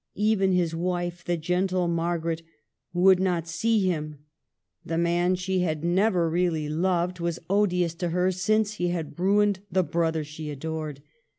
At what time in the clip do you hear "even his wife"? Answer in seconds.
0.17-1.23